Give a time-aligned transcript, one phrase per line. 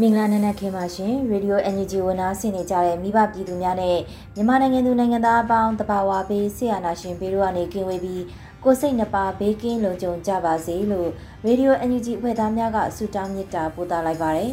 [0.00, 3.98] မင်္ဂလာနံနက်ခင်းပါရှင်ရေဒီယို NUG ဝန်သားဆင်နေကြတဲ့မိဘပြည်သူများနဲ့
[4.34, 8.24] မြန်မာနိုင်ငံသူနိုင်ငံသားအပေါင်းတဘာဝဘေးဆရာနာရှင်ဘေးတို့ကနေကင်းဝေးပြီး
[8.64, 11.08] ကိုစိတ်နှပါဘေးကင်းလုံခြုံကြပါစေလို့
[11.46, 14.52] ရေဒီယို NUG အဖွဲ့သားများကဆုတောင်းမေတ္တာပို့သလိုက်ပါတယ်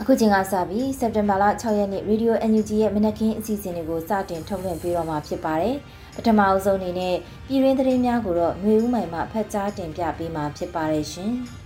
[0.00, 5.76] အခုချိန်ကစပြီးစက်တင်ဘာလ6ရက်နေ့ရေဒီယို NUG ရဲ့မနက်ခင်းအစီအစဉ်တွေကိုစတင်ထုတ်လွှင့်ပေးတော့မှာဖြစ်ပါတယ်
[6.16, 7.14] ပထမအဆုံးအနေနဲ့
[7.46, 11.34] ပြည်ရင်းသတင်းများကိုတော့ຫນွေဦးမိုင်မှဖတ်ကြားတင်ပြပေးမှာဖြစ်ပါတယ်ရှင်။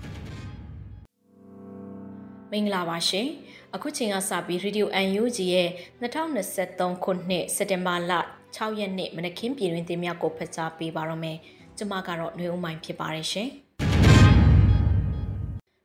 [2.52, 3.28] မင်္ဂလာပါရှင်
[3.74, 8.12] အခုချိန်ကစပြီး Radio UNG ရဲ့2023ခုနှစ်စက်တင်ဘာလ
[8.46, 11.38] 6ရက်နေ့မနက်ခင်းပြည်တွင်တင်မြကိုဖတ်ကြားပေးပါရမယ်
[11.76, 13.48] ကျွန်မကတော့ຫນွေဦးမိုင်ဖြစ်ပါတယ်ရှင်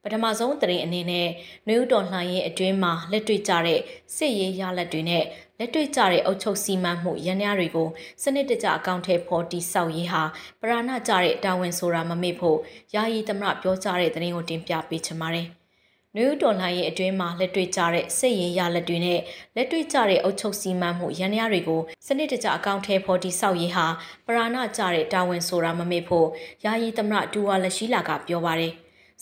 [0.04, 1.28] ပထမဆုံးတရင်အနေနဲ့
[1.68, 3.80] နယူးတော်လှန်ရေးအတွင်းမှာလက်တွေ့ကြတဲ့
[4.16, 5.24] စစ်ရေးရလက်တွေနဲ့
[5.60, 7.90] လက်တွေ့ကြတဲ့အုပ်ချုပ်စီမံမှုရန်ရတွေကို
[8.24, 10.24] စနစ်တကျအကောင့်ထဲပေါ်တိဆောက်ရေးဟာ
[10.62, 12.58] ပရာဏကြတဲ့တာဝန်ဆိုတာမမေ့ဖို့
[12.96, 15.50] ယာယီသမရပြောကြားတဲ့သတင်းကိုတင်ပြပေးချင်ပါတယ်။
[16.18, 19.20] နယူးတော်လှန်ရေးအတွင်းမှာလက်တွေ့ကျတဲ့စစ်ရေးရလက်တွေနဲ့
[19.56, 23.88] လက်တွေ့ကျတဲ့အုပ်ချုပ်စီမံမှုရန်ရတွေကိုစနစ်တကျအကောင့်ထဲပေါ်တိဆောက်ရေးဟာ
[24.26, 26.28] ပရာဏကျတဲ့တာဝန်ဆိုတာမမေ့ဖို့
[26.66, 28.74] ယာယီသမရဒူဝါလက်ရှိလာကပြောပါတယ်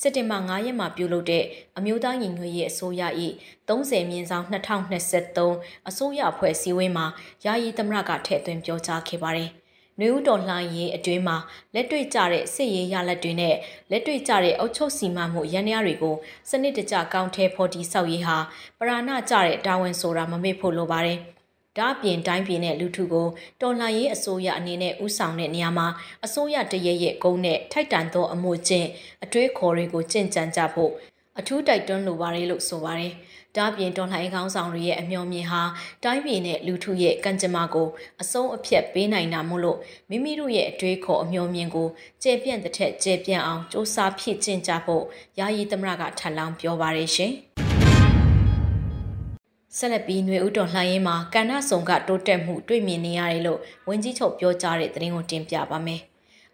[0.01, 1.43] စက်တင်ဘာ9ရက်မှာပြုလုပ်တဲ့
[1.77, 3.01] အမျိုးသားညီညွတ်ရေးအစိုးရ၏
[3.67, 7.05] 30မြင်းဆောင်2023အစိုးရအဖွဲ့စည်းဝေးမှာ
[7.45, 9.60] ယာယီသမရကထည့်သွင်းပြောကြားခဲ့ပါတယ်
[10.01, 11.37] နယူးတော်လှန်ရေးအတွင်းမှာ
[11.73, 13.55] လက်တွေ့ကျတဲ့စစ်ရေးရလက်တွေနဲ့
[13.91, 16.15] လက်တွေ့ကျတဲ့အုပ်ချုပ်စီမံမှုရန်ရတွေကို
[16.49, 18.37] စနစ်တကျကောင်းထဲဖော်တီဆောက်ရေးဟာ
[18.79, 21.19] ပရာဏကျတဲ့တာဝန်ဆိုတာမမေ့ဖို့လိုပါတယ်။
[21.77, 23.27] ဒါ့အပြင်တိုင်းပြည်နဲ့လူထုကို
[23.61, 25.87] တော်လှန်ရေးအစိုးရအနေနဲ့ဥဆောင်တဲ့နေရာမှာ
[26.25, 28.87] အစိုးရတရဲရဲ့ဂုဏ်နဲ့ထိုက်တန်သောအမှုကျင့်
[29.23, 30.91] အတွေးခေါ်တွေကိုကြင်ကြံကြဖို့
[31.38, 33.12] အထူးတိုက်တွန်းလိုပါတယ်လို့ဆိုပါတယ်။
[33.56, 35.62] ဒါပြင်တော်လှန်ရေးခေါင်းဆောင်တွေရဲ့အမျှော်မြင်ဟာ
[36.04, 37.88] တိုင်းပြည်နဲ့လူထုရဲ့ကံကြမ္မာကို
[38.22, 39.78] အဆုံးအဖြတ်ပေးနိုင်တာမို့လို့
[40.10, 41.88] မိမိတို့ရဲ့အတွေးခေါ်အမျှော်မြင်ကို
[42.22, 45.04] ကျေပြန့်တဲ့ထက်ကျေပြန့်အောင်စ조사ဖြစ်ကျင့်ကြဖို့
[45.38, 47.32] ယာယီသမရကထပ်လောင်းပြောပါရရှင်
[49.76, 56.02] ဆက်လက်ပြီးຫນွေဦးတော်လှန်ရေးမှာကန္နဆုံကတိုးတက်မှုတွေ့မြင်နေရတယ်လို့ဝင်းကြီးချုပ်ပြောကြားတဲ့သတင်းကိုတင်ပြပါမယ်။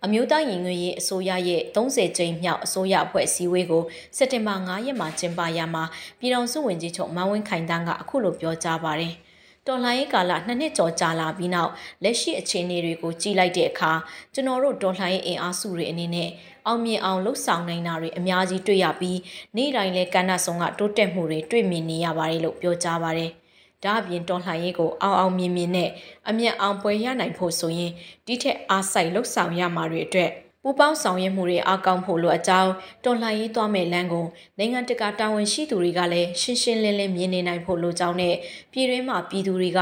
[0.07, 3.84] အမျိုးသားရင်ငွေရေးအစိုးရရဲ့30ကြိမ်မြောက်အစိုးရအဖွဲ့အစည်းအဝေးကို
[4.18, 5.84] စက်တင်ဘာ9ရက်မှာကျင်းပရမှာ
[6.19, 9.13] ပြည်ထောင်စုဝန်ကြီးချုပ်မန်းဝင်းခိုင်တန်းကအခုလိုပြောကြားပါတယ်။
[9.68, 11.72] တော်လှန်ရေးကာလနှစ်နှစ်ကျော်ကြာလာပြီးနောက်
[12.03, 13.91] လက်ရှိအခြေအနေတွေကိုကြည့်လိုက်တဲ့အခါ
[14.34, 16.29] ကျွန်တော်တို့တော်လှန်ရေးအင်အားစုတွေအနေနဲ့
[16.68, 19.19] အောင်မြင်အောင်လှုပ်ဆောင်နိုင်တာတွေအများကြီးတွေ့ရပြီး
[19.56, 23.31] နေ့တိုင်းလဲကဏ္ဍဆောင်ကတိုးတက်မှုတွေတွေ့မြင်နေရပါတယ်လို့ပြောကြားပါတယ်။
[23.84, 25.90] ဒါအပြင်တော်လှန်ရေးကိုအောင်အောင်မြင်မြင်နဲ့
[26.30, 27.92] အမျက်အောင်ပွဲရနိုင်ဖို့ဆိုရင်
[28.26, 30.32] ဒီထက်အားစိုက်လှုပ်ဆောင်ရမှာတွေအတွက်
[30.64, 32.72] ပူပေါင်းဆောင်ရွက်မှုတွေအားကောင်းဖို့လိုအကြောင်း
[33.06, 34.26] တော်လှန်ရေးသွားမဲ့လမ်းကို
[34.58, 38.36] နိုင်ငံတကာတာဝန်ရှိသူတွေကလည်းရှင်းရှင်းလင်းလင်းမြင်နေနိုင်ဖို့လိုကြောင်းနဲ့
[38.72, 39.80] ပြည်တွင်းမှာပြည်သူတွေက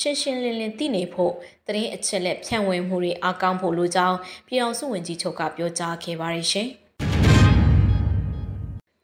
[0.00, 1.32] ရှင်းရှင်းလင်းလင်းသိနေဖို့
[1.66, 4.16] တရင်အချက်လက်ဖြန့်ဝေမှုတွေအားကောင်းဖို့လိုကြောင်း
[4.46, 6.70] ပြည်အောင်စုဝန်ကြီးချုပ်ကပြောကြားခဲ့ပါတယ်ရှင်။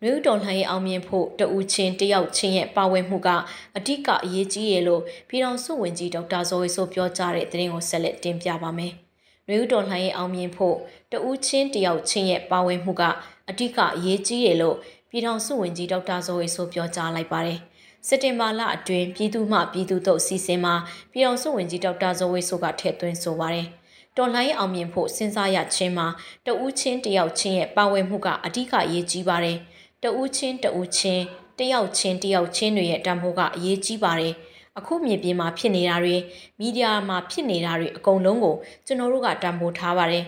[0.06, 3.28] နယူးတော်လှန်ရေးအောင်မြင်ဖို့တဦးချင်းတယောက်ချင်းရဲ့ပါဝင်မှုက
[3.76, 8.92] အဓိကအရေးကြီးရလို့ပြည်တော်စုဝင်ကြီးဒေါက်တာဇော်ဝေဆိုပြောကြားတဲ့သတင်းကိုဆက်လက်တင်ပြပါမယ်။
[9.48, 10.76] နယူးတော်လှန်ရေးအောင်မြင်ဖို့
[11.12, 13.02] တဦးချင်းတယောက်ချင်းရဲ့ပါဝင်မှုက
[13.50, 14.76] အဓိကအရေးကြီးရလို့
[15.10, 17.58] ပြည်တော်စုဝင်ကြီးဒေါက်တာဇော်ဝေဆိုပြောကြားလိုက်ပါတယ်။
[18.08, 20.74] စက်တင်ဘာလအတွင်းပြည်သူ့မှပြည်သူ့တို့စီစဉ်မှာ
[21.12, 23.66] ပြည်တော်စုဝင်ကြီးဒေါက်တာဇော်ဝေဆိုကထည့်သွင်းဆိုပါတယ်။
[24.16, 26.06] တော်လှန်ရေးအောင်မြင်ဖို့စဉ်းစားရခြင်းမှာ
[26.46, 29.58] တဦးချင်းတယောက်ချင်းရဲ့ပါဝင်မှုကအဓိကအရေးကြီးပါတယ်။
[30.04, 31.24] တဦးချင်းတဦးချင်း
[31.58, 34.34] တယောက်ချင်းတယောက်ချင်းတွေရဲ့တံမိုးကအရေးကြီးပါတယ်
[34.78, 36.16] အခုမြေပြင်မှာဖြစ်နေတာတွေ
[36.58, 38.56] မီဒီယာမှာဖြစ်နေတာတွေအကုန်လုံးကို
[38.86, 40.24] ကျွန်တော်တို့ကတံပိုးထားပါတယ်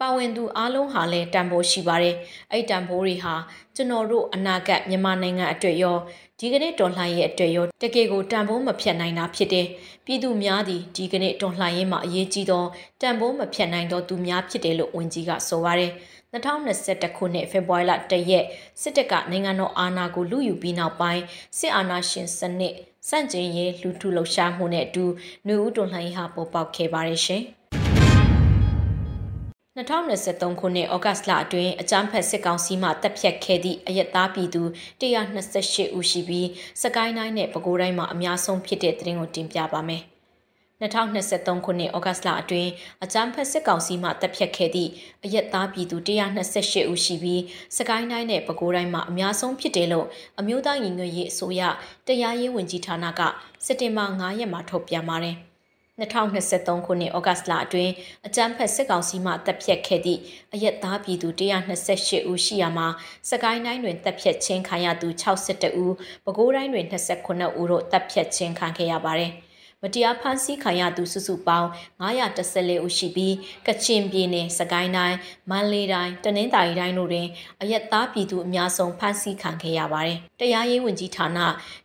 [0.00, 2.16] ပါဝင်သူအားလုံးဟာလည်းတံပိုးရှိပါတယ်
[2.52, 3.34] အဲ့တံပိုးတွေဟာ
[3.76, 5.96] ကျွန်တော်တို့အနာဂတ်မြန်မာနိုင်ငံအတွက်ရော
[6.38, 9.66] ဒီကနေ့တော်လှန်ရေးအတွက်ရောတကယ်ကိုတန်ဖိုးမဖြတ်နိုင်တာဖြစ်တယ်။
[10.04, 12.64] ပြည်သူများသည်ဒီကနေ့တော်လှန်ရေးမှာအရေးကြီးသော
[13.00, 15.92] တန်ဖိုးမဖြတ်နိုင်သောသူများဖြစ်တယ်လို့ဝန်ကြီးကဆိုပါတယ်။
[16.34, 18.44] 2021ခုနှစ်ဖေဖော်ဝါရီလ1ရက်
[18.80, 21.22] စစ်တပ်ကနိုင်ငံတော်အာဏာကိုလူယူပြီးနောက်ပိုင်း
[21.58, 22.74] စစ်အာဏာရှင်စနစ်
[23.08, 25.04] စန့်ကျင်ရေးလူထုလှုပ်ရှားမှုနဲ့အတူ
[25.46, 27.42] နှွေဦးတွန်လှန်ရေးဟာပေါ်ပေါက်ခဲ့ပါတယ်ရှင်။
[29.76, 34.62] 2023ခုနှစ်ဩဂတ်လအတွင်းအကြမ်းဖက်စစ်ကောင်စီမှတပ်ဖြတ်ခဲ့သည့်အယက်သားပြည်သူ
[35.00, 36.48] 128ဦးရှိပြီး
[36.82, 40.04] စကိုင်းတိုင်းနဲ့ပဲခူးတိုင်းမှာအများဆုံးဖြစ်တဲ့သတင်းကိုတင်ပြပါမယ်။
[40.80, 42.70] 2023ခုနှစ်ဩဂတ်လအတွင်း
[43.04, 44.90] အကြမ်းဖက်စစ်ကောင်စီမှတပ်ဖြတ်ခဲ့သည့်
[45.24, 45.96] အရက်သားပြည်သူ
[46.46, 47.42] 128ဦးရှိပြီး
[47.76, 50.06] စကိုင်းတိုင်းနဲ့ပဲခူးတိုင်းမှာအများဆုံးဖြစ်တယ်လို့
[50.40, 51.62] အမျိုးသားညီညွတ်ရေးအစိုးရ
[52.06, 53.20] တရားရေးဝန်ကြီးဌာနက
[53.64, 55.36] စက်တင်ဘာ9ရက်မှာထုတ်ပြန်ပါတယ်
[56.00, 57.92] 2023ခုနှစ်ဩဂတ်လအတွင်း
[58.26, 60.20] အကြမ်းဖက်စစ်ကောင်စီမှတပ်ဖြတ်ခဲ့သည့်
[60.54, 61.28] အရက်သားပြည်သူ
[61.80, 62.88] 128ဦးရှိရာမှာ
[63.30, 65.94] စကိုင်းတိုင်းတွင်တပ်ဖြတ်ခြင်းခံရသူ62ဦး
[66.24, 69.32] ပဲခူးတိုင်းတွင်29ဦးတို့တပ်ဖြတ်ခြင်းခံခဲ့ရပါတယ်။
[69.84, 71.68] မတရားဖမ်းဆီးခံရသူစုစုပေါင်း
[72.02, 73.34] 914ဦးရှိပြီး
[73.66, 75.18] ကချင်ပြည်နယ်စကိုင်းတိုင်း
[75.50, 77.28] မန္တလေးတိုင်းတနင်္သာရီတိုင်းတို့တွင်
[77.60, 81.38] အယက်သားပြည်သူအများဆုံးဖမ်းဆီးခံခဲ့ရပါတယ်။တရားရေးဝန်ကြီးဌာန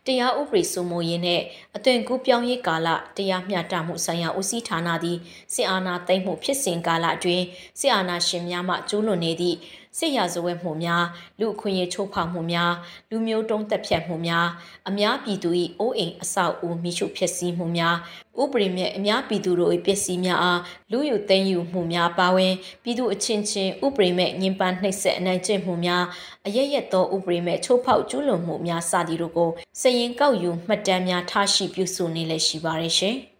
[0.06, 1.42] တရားဥပဒေစိုးမိုးရေးနဲ့
[1.76, 5.18] အသွင်ကူးပြောင်းရေးကာလတရားမျှတမှုဆိုင်ရာဦးစီးဌာနသည်
[5.54, 7.44] စစ်အာဏာသိမ်းမှုဖြစ်စဉ်ကာလအတွင်း
[7.80, 9.56] စစ်အာဏာရှင်များမှကျူးလွန်နေသည့်
[9.98, 11.04] စစ်ရာဇဝတ်မှုများ
[11.40, 12.72] လူအခွင့်အရေးချိုးဖောက်မှုများ
[13.10, 14.46] လူမျိုးတုံးတက်ဖြတ်မှုများ
[14.88, 17.96] အများပြည်သူ၏အိုးအိမ်အဆောက်အဦမိရှုဖျက်ဆီးမှုများ
[18.42, 20.60] ဥပဒေမြတ်အများပြည်သူတို့၏ပစ္စည်းများအား
[20.92, 26.04] လူယူသိမ်းယူမှုများပါဝင်ပြည်သူအချင်းချင်းဥပဒေမြတ်ညင်ပန်းနှိပ်စက်အနိုင်ကျင့်မှုများ
[26.46, 29.50] အရရက်သောဥပဒေမြတ်ချိုးဖောက်ကျူးလွန်မှုများစသည်တို့ကို
[29.80, 33.16] စရင်ကောက်ယူမှတ်တမ်းများထားရှိပြုစုနေလည်းရှိပါရဲ့ရှင်။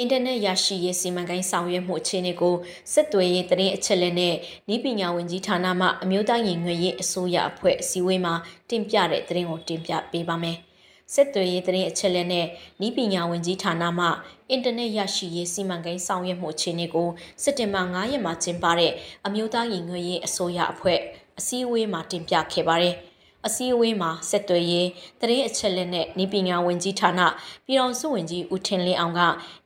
[0.00, 2.54] အင်တာနက်ရရှိရေးစီမံကိန်းဆောင်ရွက်မှုအခြေအနေကို
[2.92, 4.34] စစ်သွေးရေးတရင်အချက်လက်နဲ့
[4.74, 8.34] ဤပညာဝန်ကြီးဌာနမှအမျိုးသားညီညွတ်ရေးအစိုးရအဖွဲ့အစည်းအဝေးမှာ
[8.70, 10.56] တင်ပြတဲ့တရင်ကိုတင်ပြပေးပါမယ်။
[11.14, 12.46] စစ်သွေးရေးတရင်အချက်လက်နဲ့
[12.86, 14.06] ဤပညာဝန်ကြီးဌာနမှ
[14.50, 17.08] အင်တာနက်ရရှိရေးစီမံကိန်းဆောင်ရွက်မှုအခြေအနေကို
[17.42, 18.92] စက်တင်ဘာ9ရက်မှာကျင်းပတဲ့
[19.26, 20.98] အမျိုးသားညီညွတ်ရေးအစိုးရအဖွဲ့
[21.38, 22.96] အစည်းအဝေးမှာတင်ပြခဲ့ပါတယ်။
[23.46, 24.88] အစည်းအဝေးမှာဆက်သွယ်ရေး
[25.20, 27.20] တရင်အချက်လက်နဲ့ဤပညာဝန်ကြီးဌာန
[27.66, 29.20] ပြည်တော်စုဝန်ကြီးဦးထင်လင်းအောင်က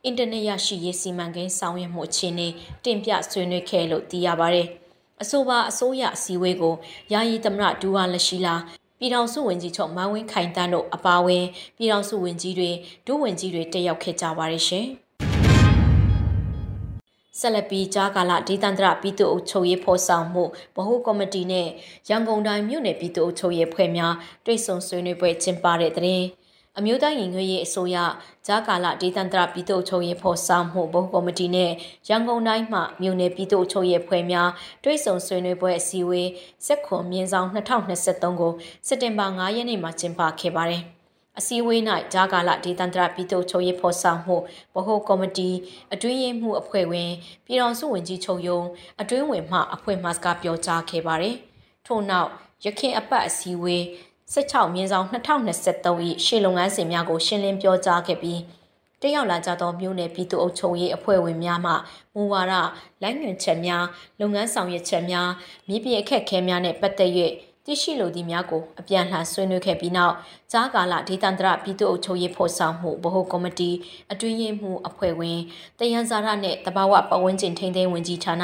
[0.05, 2.47] အင်တာနက်ရရှိရေးစီမံကိန်းဆောင်ရွက်မှုအခြေအနေ
[2.83, 4.67] တင်ပြဆွေးနွေးခဲ့လို့သိရပါတယ်။
[5.21, 6.75] အဆိုပါအစိုးရအစည်းအဝေးကို
[7.13, 8.55] ယာယီသမရဒူဝါလက်ရှိလာ
[8.99, 11.45] ပြည်ထောင်စုဝန်ကြီးချုပ်မန်ဝင်းခိုင်တန်းတို့အပါအဝင်
[11.77, 12.71] ပြည်ထောင်စုဝန်ကြီးတွေ
[13.05, 14.85] ဒုဝန်ကြီးတွေတက်ရောက်ခဲ့ကြပါတယ်ရှင်။
[17.39, 20.43] ဆက်လက်ပြီးကြားကာလဒေသန္တရပြည်သူ့အုပ်ချုပ်ရေးဖော်ဆောင်မှု
[20.75, 21.67] ဗဟိုကော်မတီနဲ့
[22.09, 24.13] ရန်ကုန်တိုင်းမြို့နယ်ပြည်သူ့အုပ်ချုပ်ရေးဖွဲ့များ
[24.45, 26.23] တွိတ်ဆုံဆွေးနွေးပွဲကျင်းပတဲ့တဲ့
[26.77, 27.97] အမျိုးသားရင်ခွေရေးအစိုးရ
[28.47, 31.71] ဂျာကာလာဒေသန္တရပြည်သူ့ချုပ်ရေးဖော်ဆောင်မှုဘုတ်ကော်မတီနဲ့
[32.09, 34.49] ရန်ကုန်တိုင်းမှမြို့နယ်ပြည်သူ့ချုပ်ရေးဖွဲ့များ
[34.83, 36.29] တွိတ်ဆုံဆွေးနွေးပွဲအစည်းအဝေး
[36.65, 38.53] စက်ခွန်မြင်းဆောင်2023ကို
[38.87, 40.83] စက်တင်ဘာ9ရက်နေ့မှာကျင်းပခဲ့ပါတယ်။
[41.39, 41.81] အစည်းအဝေး၌
[42.13, 44.35] ဂျာကာလဒေသန္တရပြည်သူ့ချုပ်ရေးဖော်ဆောင်မှု
[44.75, 45.49] ဗဟိုကော်မတီ
[45.93, 47.11] အတွင်းရေးမှူးအဖွဲ့ဝင်
[47.45, 48.61] ပြည်တော်စုဝင်ကြီးချုပ်ယုံ
[49.01, 51.35] အတွင်းဝင်မှအဖွဲ့မှစကားပြောကြားခဲ့ပါတယ်။
[51.85, 52.29] ထို့နောက်
[52.65, 53.83] ရခင်အပတ်အစည်းအဝေး
[54.33, 55.95] 16မြင်းဆောင်2023၏
[56.25, 58.41] ရှေ့လုပ်ငန်းစဉ်များကိုရှင်းလင်းပြောကြားခဲ့ပြီး
[59.01, 61.73] တက်ရောက်လာကြသောမြို့နယ်ပြည်သူ့အုပ်ချုပ်ရေးအဖွဲ့ဝင်များမှ
[62.13, 62.53] မူဝါဒ
[63.01, 63.85] လမ်းညွှန်ချက်များ
[64.19, 65.29] လုပ်ငန်းဆောင်ရွက်ချက်များ
[65.67, 67.11] မြေပြင်အခက်အခဲများနဲ့ပတ်သက်၍
[67.65, 70.15] သိရှိလိုသည့်များကိုအပြန်လှန်ဆွေးနွေးခဲ့ပြီးနောက်
[70.51, 73.71] ကြားကာလဒေသန္တရပြည်သူ့အုပ်ချုပ်ရေးဖော်ဆောင်မှုဗဟိုကော်မတီ
[74.11, 75.39] အတွင်းရေးမှူးအဖွဲ့ဝင်
[75.79, 78.43] တယန်ဇာရနဲ့တဘာဝပတ်ဝန်းကျင်ထိန်းသိမ်းဝင်ကြီးဌာန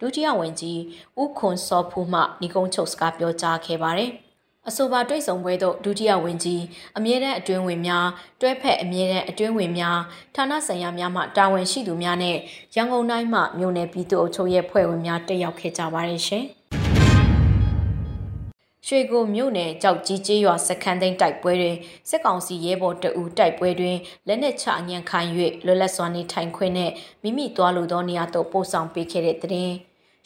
[0.00, 0.80] ဒုတိယဝန်ကြီး
[1.20, 4.12] ဦးခွန်စောဖူးမှညီကုန်းချုပ်စကားပြောကြားခဲ့ပါတယ်
[4.68, 6.62] အဆိုပါတွေ့ဆုံပွဲသို့ဒုတိယဝန်ကြီး
[6.98, 8.06] အမြဲတမ်းအတွင်းဝင်များ
[8.40, 9.98] တွဲဖက်အမြဲတမ်းအတွင်းဝင်များ
[10.34, 12.36] ဌာနဆိုင်ရာများမှတာဝန်ရှိသူများနဲ့
[12.74, 16.44] ရန်ကုန်တိုင်းမှမြို့နယ်ပြည်သူ့အုပ်ချုပ်ရေးဖွဲ့ဝင်များတက်ရောက်ခဲ့ကြပါတယ်ရှင်။
[18.90, 21.76] ရွှေကိုမြို့နယ်ကြောက်ကြီးကျေးရွာစခန်းသိမ်းတိုက်ပွဲတွင်
[22.08, 23.96] စစ်ကောင်စီရဲဘော်တအူတိုက်ပွဲတွင်
[24.28, 25.20] လက်နက်ချအညံခံ၍
[25.64, 26.90] လွတ်လပ်စွာနေထိုင်ခွင့်နဲ့
[27.22, 29.72] မိမိသွားလိုသောနေရာသို့ပို့ဆောင်ပေးခဲ့တဲ့တဲ့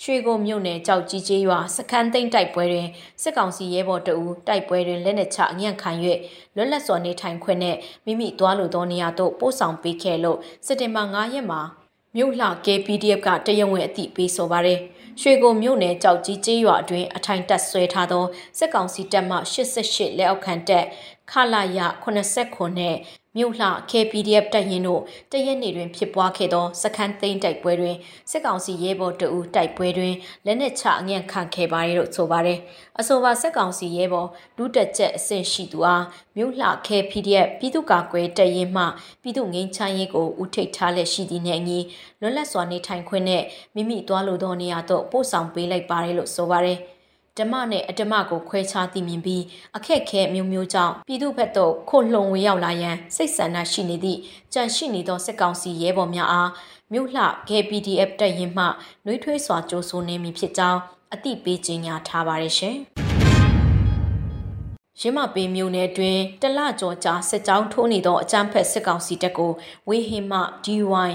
[0.02, 2.88] ရွှေကိုမြို့နယ်ကြောက်ကြီးကျေးရွာစခန်းသိမ်းတိုက်ပွဲတွင်
[3.22, 5.90] စစ်ကောင်စီရဲဘော်တအူတိုက်ပွဲတွင်လက်နက်ချအညံ့ခံ၍
[6.56, 7.76] လွတ်လပ်စွာနေထိုင်ခွင့်နဲ့
[8.06, 11.60] မိမိသွားလိုသောနေရာသို့ပို့ဆောင်ပေးခဲ့လို့စက်တင်ဘာ9ရက်မှာ
[12.16, 14.80] မြို့လှ KPDF ကတရဝင်အသိပေးဆိုပါတယ်။
[15.20, 18.24] ရွှေကိုမြို့နယ်ကြောက်ကြီးကျေးရွာအတွင်းအထိုင်တက်ဆွဲထားသော
[18.58, 19.36] စစ်ကောင်စီတပ်မှ
[19.76, 20.84] 88လက်အောက်ခံတပ်
[21.32, 22.96] ခလာရ89နဲ့
[23.36, 27.96] မြို့လှ KPDF တပ်ရင်းတို့တရက်နေတွင်ဖြစ်ပွားခဲ့သောစခန်းသိမ်းတိုက်ပွဲတွင်
[28.30, 30.14] စစ်ကောင်စီရဲဘော်တအူတိုက်ပွဲတွင်
[30.46, 32.58] လက်နက်ချအငန့်ခံခဲ့ပါတယ်လို့ဆိုပါတယ်။
[33.00, 36.04] အဆိုပါစစ်ကောင်စီရဲဘော်ဒုတက်ချက်အဆင့်ရှိသူအား
[36.36, 38.84] မြို့လှ KPDF ပြည်သူ့ကာကွယ်တပ်ရင်းမှ
[39.22, 41.78] ပြည်သူ့ငင်းချမ်းရေးကိုဦးထိပ်ထားလက်ရှိသည့်နဲ့အညီ
[42.20, 43.42] လွတ်လပ်စွာနေထိုင်ခွင့်နဲ့
[43.74, 46.80] မိမိသွားလိုသောနေရာသို့ပို့ဆောင်ပေးလိုက်ပါတယ်လို့ဆိုပါတယ်။
[47.38, 49.42] ဓမ္မနဲ့အဓမ္မကိုခွဲခြားသိမြင်ပြီး
[49.76, 54.18] အခက်ခဲမျိုးမျိုးကြောင့်ပြည်သူ့ဘက်သို့ခိုလှုံဝင်ရောက်လာရန်စိတ်ဆန္ဒရှိနေသည့်
[54.52, 56.50] ကြန့်ရှိနေသောစစ်ကောင်စီရဲဘော်များအား
[56.92, 58.64] မြို့လှ KPDF တပ်ရင်းမှ
[59.04, 60.80] နှွေးထွေးစွာကြိုးဆိုနေမည်ဖြစ်ကြောင်း
[61.14, 62.76] အသိပေးကြေညာထားပါတယ်ရှင်။
[65.00, 69.52] ရင်းမပေမျိုးနယ်တွင်တလကျော်ကြာစစ်ကြောင်းထိုးနေသောအကြမ်းဖက်စစ်ကောင်စီတပ်ကို
[69.88, 71.10] ဝေဟင်မှ DY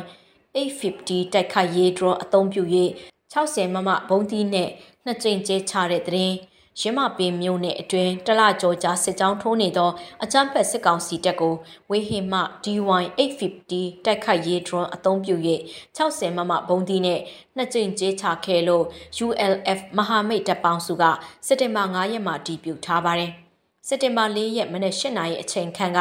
[0.56, 2.64] 850တိုက်ခိုက်ရေး drone အသုံးပြု၍
[3.34, 4.70] 60မမဘုံတီးနဲ့
[5.08, 6.36] နှစ်ကြိမ်ကျဲချတဲ့တဲ့ရင်
[6.80, 9.92] ရင်းမပင်မြို့နယ်အတွင်းတလကျော်ကြာစစ်ကြောင်းထိုးနေသော
[10.24, 11.54] အကြမ်းဖက်စစ်ကောင်စီတပ်ကို
[11.90, 15.36] ဝေဟင်မှ DY 850 တိုက်ခိုက်ရေး drone အသုံးပြု၍
[15.98, 17.20] 60မမဘုံသီးနဲ့
[17.56, 18.86] နှစ်ကြိမ်ကျေးချခဲ့လို့
[19.26, 21.04] ULF မဟာမိတ်တပ်ပေါင်းစုက
[21.48, 23.32] စက်တင်ဘာ9ရက်မှာတည်ပြုထားပါတယ်။
[23.88, 26.00] စက်တင်ဘာ၄ရက်မနေ့၈နာရီအချိန်ခန့်က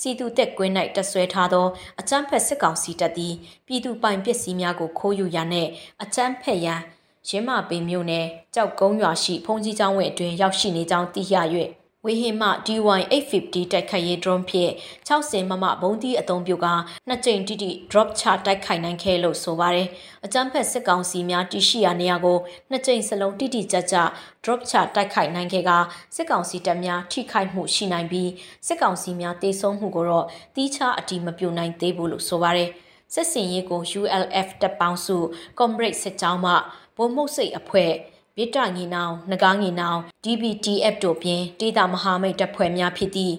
[0.00, 1.66] စီတူတက်ကွင်း၌တဆွဲထားသော
[2.00, 3.34] အကြမ်းဖက်စစ်ကောင်စီတပ်သည်
[3.66, 5.70] ပြည်သူပိုင်ပစ္စည်းများကိုခိုးယူရန်နှင့်
[6.02, 6.80] အကြမ်းဖက်ရန်
[7.28, 11.36] ရင်းမပင်မြို့နယ်ကြောက်ကုန်းရွာရှိဖုန်ကြီးကျောင်းဝင်းအတွင်းရောက်ရှိနေကြောင်းသိရ၍
[12.04, 14.72] ဝေဟင်မှ DY 850 တိုက်ခိုက်ရေး drone ဖြင့်
[15.08, 16.66] 60မမဘုံသီးအုံပြုက
[17.08, 19.88] နှစ်ကြိမ်တိတိ drop ချတိုက်ခိုက်နိုင်ခဲ့လို့ဆိုပါတယ်။
[20.24, 22.38] အကြမ်းဖက်စစ်ကောင်စီများတရှိရာနေရာကို
[22.70, 23.96] နှစ်ကြိမ်စလုံးတိတိကျကျ
[24.44, 25.70] drop ချတိုက်ခိုက်နိုင်ခဲ့က
[26.16, 28.30] စစ်ကောင်စီတပ်များထိခိုက်မှုရှိနိုင်ပြီး
[28.66, 32.70] စစ်ကောင်စီများတေဆုံးမှုကိုတော့တီးခြားအတိမပြုနိုင်သေးဘူးလို့ဆိုပါတယ်။
[33.14, 35.16] စစ်စင်ရေးကို ULF တပ်ပေါင်းစု
[35.58, 36.52] Comrade စစ်ကြောင်းမှ
[36.98, 37.92] ဗိုလ်မှုတ်စိတ်အဖွဲ့
[38.36, 43.34] ဗစ်တာငီနောင်ငကားငီနောင် DBTF တို့ပြင်ဒေတာမဟာမိတ်တပ်ဖွဲ့များဖြစ်သည့်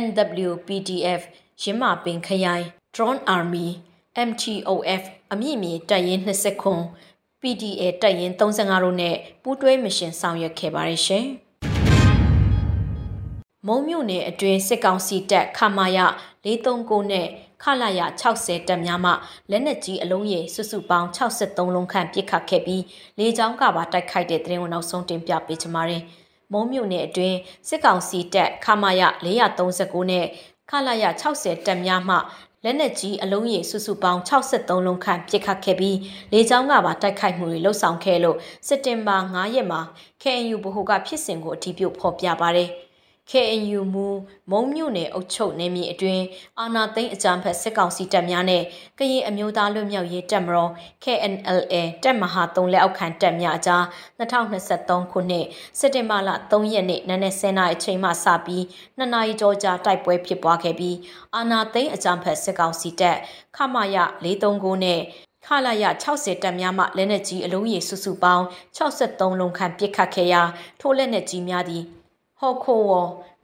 [0.00, 1.22] NWPDF
[1.62, 3.66] ရင်းမပင်ခရိုင် Drone Army
[4.28, 6.82] MTOF အမည်မြေတပ်ရင်း20ခွန်
[7.40, 11.26] PDA တပ်ရင်း35တို့နဲ့ပူးတွဲမရှင်ဆောင်ရွက်ခဲ့ပါတယ်ရှင်။
[13.66, 15.98] မုံမြို့နယ်အတွင်းစစ်ကောင်စီတပ်ခမာယ
[16.44, 17.26] 439နဲ့
[17.62, 19.12] ခလာရ60တပ်များမှ
[19.50, 22.82] လက်နက်ကြီးအလုံးရေစုစုပေါင်း63လုံးခန့်ပစ်ခတ်ခဲ့ပြီး
[23.18, 26.02] လေကြောင်းကပါတိုက်ခိုက်တဲ့တဲ့ဝင်နောက်ဆုံးတင်ပြပေးချင်ပါတယ်။
[26.52, 27.38] မုံမြို့နယ်အတွင်း
[27.68, 30.26] စစ်ကောင်စီတပ်ခမာယ439နဲ့
[30.70, 32.16] ခလာရ60တပ်များမှ
[32.64, 35.98] လက်နက်ကြီးအလုံးရေစုစုပေါင်း63လုံးခန့်ပစ်ခတ်ခဲ့ပြီး
[36.32, 39.80] လေကြောင်းကပါတိုက်ခိုက်မှုတွေလှုပ်ဆောင်ခဲ့လို့စက်တင်ဘာ9ရက်မှာ
[40.22, 42.70] KNU ဗဟိုကဖြစ်စဉ်ကိုအထီးပြုဖော်ပြပါတယ်။
[43.30, 44.06] KNU မူ
[44.50, 46.24] မုံမြို့နယ်အုပ်ချုပ်နယ်မြေအတွင်း
[46.60, 48.62] အာနာသိန်းအကြံဖက်စစ်ကောင်စီတပ်များနဲ့
[48.98, 50.70] ကရင်အမျိုးသားလွတ်မြောက်ရေးတပ်မတော်
[51.04, 51.74] KNLA
[52.04, 53.82] တပ်မဟာ3လက်အောက်ခံတပ်များအကြား
[54.18, 55.46] 2023ခုနှစ်
[55.78, 58.62] စက်တင်ဘာလ3ရက်နေ့နနက်10:00နာရီအချိန်မှစပြီး
[58.98, 60.96] 2နာရီကျော်ကြာတိုက်ပွဲဖြစ်ပွားခဲ့ပြီး
[61.36, 63.16] အာနာသိန်းအကြံဖက်စစ်ကောင်စီတပ်
[63.56, 65.00] ခမရ439နဲ့
[65.46, 68.44] ခလာရ60တပ်များမှလက်နက်ကြီးအလုံးရေစုစုပေါင်း
[68.76, 70.42] 63လုံးခန့်ပစ်ခတ်ခဲ့ရာ
[70.80, 71.84] ထိုးလက်နက်ကြီးများသည်
[72.44, 72.92] ဟော်ခိုဝ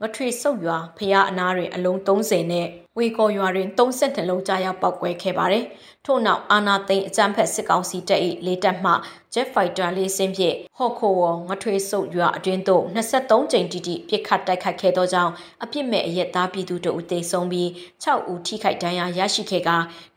[0.01, 5.65] ငထွေဆုပ်ရွာဖျားအနားတွင်အလုံး30နဲ့ဝေကော်ရွာတွင်32လုံးကြားရောက်ပောက်ကွဲခဲ့ပါတယ်။
[6.05, 8.93] ထို့နောက်အာနာသိန်းအကြမ်းဖက်စစ်ကောင်စီတပ်၏လေးတပ်မှ
[9.33, 15.31] Jet Fighter လေးစင်းဖြင့်ဟော့ခိုဝငထွေဆုပ်ရွာအတွင်းသို့23ကြိမ်တိတိပစ်ခတ်တိုက်ခိုက်ခဲ့သောကြောင့်
[15.63, 17.67] အပြစ်မဲ့အရက်သားပြည်သူတို့သေဆုံးပြီး
[18.03, 19.69] 6ဦးထိခိုက်ဒဏ်ရာရရှိခဲ့က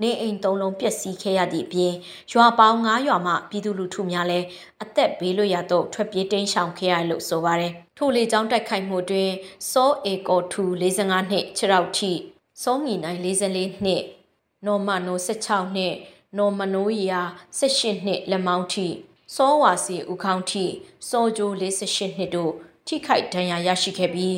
[0.03, 1.93] နေအိမ်3လုံးပျက်စီးခဲ့ရသည့်အပြင်
[2.33, 4.47] ရွာပေါင်း9ရွာမှပြည်သူလူထုများလည်း
[4.83, 9.30] အသက်ဘေးလွတ်ရာသို့ထွက်ပြေးတိမ်းရှောင်ခဲ့ရလို့ဆိုပါတယ်။ ထိုလေကြောင်းတိုက်ခိုက်မှုတွင်
[9.71, 12.11] စောအေကောထူ45နှစ်ခြေထောက်ထိ
[12.62, 14.02] စောငီနိုင်44နှစ်
[14.66, 15.94] နော်မနို16နှစ်
[16.38, 17.23] နော်မနိုရီယာ
[17.59, 18.87] 18နှစ်လက်မောင်းထိ
[19.35, 20.64] စောဝါစီဦးခေါင်းထိ
[21.09, 22.52] စောဂျို48နှစ်တို့
[22.87, 24.37] ထိခိုက်ဒဏ်ရာရရှိခဲ့ပြီး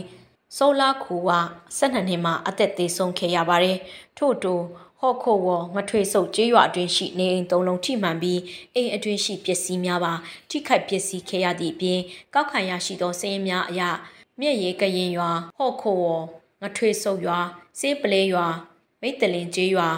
[0.56, 1.30] ဆိုလာခူဝ
[1.78, 3.78] 12နှစ်မှာအသက်သေဆုံးခဲ့ရပါတယ်
[4.18, 4.54] ထို့တူ
[5.04, 8.40] ဟော့ခိုဝငထွေဆုပ်ကျေးရွာအတွင်းရှိနေအိမ်သုံးလုံးထိမှန်ပြီး
[8.74, 10.12] အိမ်အတွင်းရှိပစ္စည်းများပါ
[10.50, 12.00] ထိခိုက်ပစ္စည်းခဲ့ရသည့်အပြင်
[12.34, 13.82] ကောက်ခံရရှိသောစည်ရင်များအရ
[14.40, 16.06] မြက်ရည်ကရင်ရွာဟော့ခိုဝ
[16.62, 17.38] ငထွေဆုပ်ရွာ
[17.78, 18.46] စေးပလဲရွာ
[19.00, 19.88] မိတ်တလင်ကျေးရွာ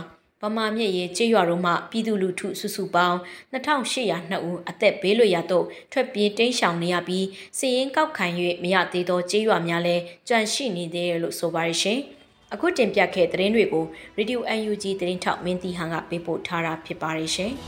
[0.42, 3.18] ဗမာမြစ်ရေကျေးရွာတို့မှပြည်သူလူထုစုစုပေါင်း
[3.52, 7.26] 2802ဦးအသက်ဘေးလွတ်ရာသို့ထွက်ပြေးတိမ်းရှောင်နေရပြီး
[7.58, 8.26] စီရင်ကောက်ခံ၍
[8.62, 12.00] မရသေးသောကျေးရွာများလည်းကြန့်ရှိနေသေးတယ်လို့ဆိုပါရရှင်။
[12.54, 13.84] အခုတင်ပြခဲ့တဲ့သတင်းတွေကို
[14.18, 17.52] Radio UNG သတင်းထောက်မင်းတီဟန်ကပေးပို့ထားတာဖြစ်ပါရရှင်။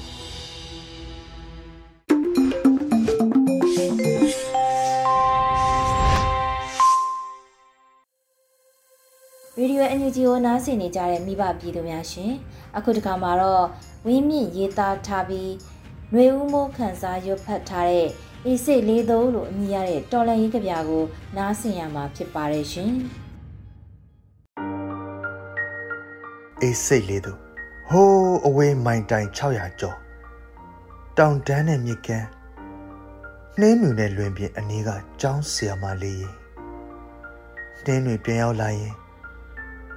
[9.59, 12.33] ရေဒီယို NUG ကိုနားဆင်နေကြတဲ့မိဘပြည်သူများရှင်
[12.77, 13.65] အခုတခါမှာတော့
[14.07, 15.51] ဝင်းမြင့်ရေးသားထားပြီး
[16.13, 18.09] ຫນွေဦးမိုးခန်းစားရွတ်ဖတ်ထားတဲ့
[18.45, 21.05] အေးစိတ်လေးသုံးလို့အမည်ရတဲ့တော်လန်ရေးကြပြကို
[21.37, 22.93] နားဆင်ရမှာဖြစ်ပါတယ်ရှင်
[26.63, 27.41] အေးစိတ်လေးသုံး
[27.91, 29.99] ဟိုးအဝေးမိုင်တိုင်600ကျော်
[31.19, 32.29] တောင်တန်းနဲ့မြစ်ကမ်း
[33.61, 36.29] နှင်းမြူနဲ့လွင်ပြင်အနီးကကျောင်းဆရာမလေး
[37.85, 38.95] နှင်းတွေပြန်ရောက်လာရင်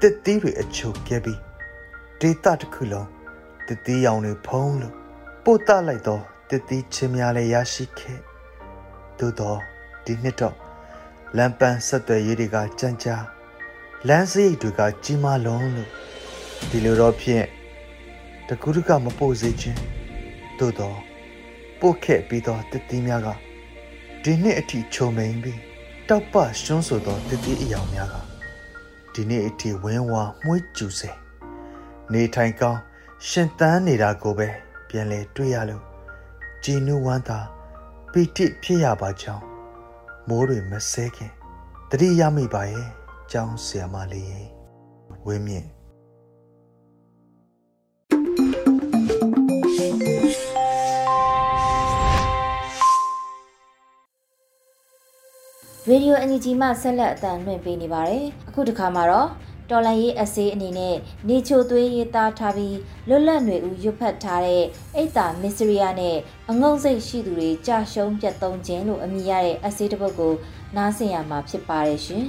[0.01, 1.39] တစ်သီးတွေအချုပ်ကျဲပြီး
[2.22, 3.08] ဒေတာတစ်ခုလုံး
[3.68, 4.96] တစ်သီးရောင်တွေဖုံးလို့
[5.44, 8.20] ပို့တလိုက်တော့တစ်သီးချင်းများလည်းရရှိခဲ့
[9.20, 9.60] သို့တော့
[10.06, 10.56] ဒီနှစ်တော့
[11.38, 13.18] လမ်းပန်းဆက်သွယ်ရေးတွေကကြမ်းကြာ
[14.08, 15.91] လမ်းစရိတ်တွေကကြီးမားလုံးလို့
[16.70, 17.46] ဒီလိုတော့ဖြင့်
[18.48, 19.80] တတကူးတကမပို့စေခြင်း
[20.60, 20.98] သို့တော့
[21.80, 23.27] ပို့ခဲ့ပြီးသောတတိများက
[24.24, 25.60] ဒီနှစ်အထိချုံမိန်ပြီး
[26.10, 28.15] တောက်ပရှွန်းဆိုသောတတိအယောင်များက
[29.13, 31.10] ဒီနေ့အထိဝင်းဝါမွှေးကျူစေ
[32.13, 32.80] နေထိုင်ကောင်း
[33.27, 34.48] ရှင်သန်နေတာကိုပဲ
[34.89, 35.84] ပြန်လဲတွေ့ရလို့
[36.63, 37.39] ကြည်နူးဝမ်းသာ
[38.12, 39.44] ပီတိဖြစ်ရပါကြောင်း
[40.27, 41.32] မိုးတွေမဆဲခင်
[41.89, 42.89] တတိရမိပါရဲ့
[43.32, 44.27] ကျောင်းဆရာမလေး
[45.27, 45.68] ဝင်းမြင့်
[55.90, 59.30] ရေဒီယိုအန်ဂျီမှဆက်လက်အသံလွှင့်ပေးနေပါတယ်အခုတစ်ခါမှာတော့
[59.70, 60.96] တော်လန်ရေးအစေးအနေနဲ့
[61.28, 62.78] နေချိုသွေးရေးသားထားပြီး
[63.10, 64.64] လွတ်လပ်ຫນွေဦးရွတ်ဖတ်ထားတဲ့
[64.96, 66.18] အိတ်တာမစ္စရိယနဲ့
[66.52, 70.34] အငုံစိတ်ရှိသူတွေကြာရှုံးပြတ်သုံးခြင်းလို့အမည်ရတဲ့အစေးတစ်ပုဒ်ကို
[70.76, 72.26] နားဆင်ရမှာဖြစ်ပါတယ်ရှင်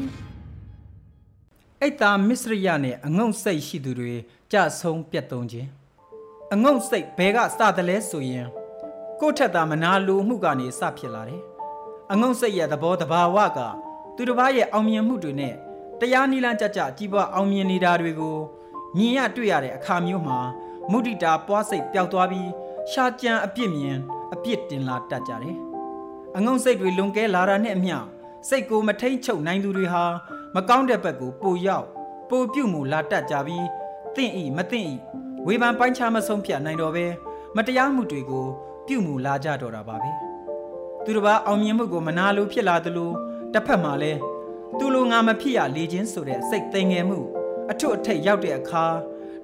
[1.81, 4.15] အိတ်တာမစ္စရိယနဲ့အငုံစိတ်ရှိသူတွေ
[4.53, 5.69] ကြာဆုံးပြတ်သုံးခြင်း
[6.55, 8.47] အငုံစိတ်ဘဲကစတယ်လဲဆိုရင်
[9.21, 11.52] ကိုယ့်ထက်သာမနာလိုမှုကနေစဖြစ်လာတယ်
[12.11, 13.59] အငုံစိတ်ရဲ့သဘောတဘာဝက
[14.17, 15.55] သူတစ်ပါးရဲ့အောင်မြင်မှုတွေနဲ့
[16.01, 18.37] တရားနိလန်းကြကြကြီးပွားအောင်မြင်နေတာတွေကို
[18.97, 20.39] မြင်ရတွေ့ရတဲ့အခါမျိုးမှာ
[20.91, 22.49] မုဒိတာပွားစိတ်ပျောက်သွားပြီး
[22.91, 23.97] ရှားကြံအပြစ်မြင်
[24.35, 25.57] အပြစ်တင်လာတတ်ကြတယ်။
[26.37, 27.97] အငုံစိတ်တွေလွန်ကဲလာတာနဲ့အမျှ
[28.49, 30.05] စိတ်ကိုမထိန်ချုပ်နိုင်သူတွေဟာ
[30.55, 31.87] မကောင်းတဲ့ဘက်ကိုပိုရောက်
[32.31, 33.67] ပိုပြုတ်မှုလာတတ်ကြပြီး
[34.17, 34.95] တင့်ဤမတင့်ဤ
[35.47, 37.07] ဝေဖန်ပိုင်းခြားမဆုံးဖြတ်နိုင်တော့ပဲ
[37.57, 38.47] မတရားမှုတွေကို
[38.87, 40.13] ပြုမှုလာကြတော့တာပါပဲ။
[41.05, 43.11] သူတစ်ပါးအောင်မြင်မှုကိုမနာလိုဖြစ်လာသလို
[43.53, 44.21] တစ်ဖက်မှာလည်း
[44.79, 47.19] သူလိုငါမဖြစ်ရလေခြင်းဆိုတဲ့စိတ်သိငယ်မှု
[47.71, 48.85] အထွတ်အထိပ်ရောက်တဲ့အခါ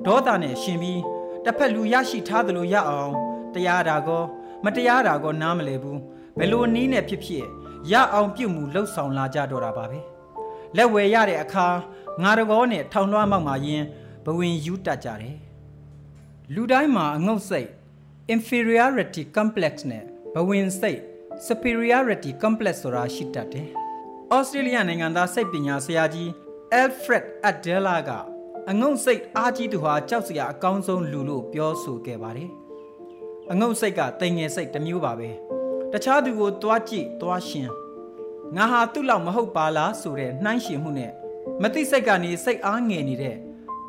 [0.06, 1.02] ဒေါသနဲ့ရှင်ပြီး
[1.44, 3.12] တစ်ဖက်လူရရှိထားသလိုရအောင်
[3.54, 4.24] တရားတာကော
[4.64, 6.00] မတရားတာကောနားမလဲဘူး
[6.38, 7.44] ဘယ်လိုနည်းနဲ့ဖြစ်ဖြစ်
[7.92, 10.00] ရအောင်ပြုမှုလှုပ်ဆောင်လာကြတော့တာပါပဲ
[10.76, 11.66] လက်ဝယ်ရတဲ့အခါ
[12.22, 13.84] ငါတကောနဲ့ထောင်လွှမ်းမောက်မှရင်
[14.24, 15.36] ဘဝင်ယူတတ်ကြတယ်
[16.54, 17.70] လူတိုင်းမှာအငုတ်စိတ်
[18.34, 21.00] inferiority complex နဲ့ဘဝင်စိတ်
[21.46, 23.68] superiority complex ဆိုတာရှိတတ်တယ်
[24.34, 26.28] ဩစတြေးလျနိုင်ငံသားစိတ်ပညာဆရာကြီး
[26.82, 28.10] Alfred Adela က
[28.70, 32.50] အငုံစိတ်အားကြီးသူဟာကြောက်စရာအကောင်းဆုံးလူလို့ပြောဆိုခဲ့ပါတယ်။
[33.52, 35.30] အငုံစိတ်ကတိမ်ငယ်စိတ်တစ်မျိုးပါပဲ။
[35.92, 37.68] တခြားသူကိုတွားကြည့်တွားရှင်
[38.56, 41.12] ငါဟာသူ့လောက်မဟုတ်ပါလားဆိုတဲ့နှိုင်းရှင်မှုနဲ့
[41.62, 43.36] မသိစိတ်ကနေစိတ်အားငယ်နေတဲ့